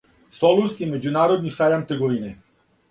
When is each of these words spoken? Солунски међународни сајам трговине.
Солунски 0.37 0.89
међународни 0.95 1.55
сајам 1.59 1.89
трговине. 1.93 2.35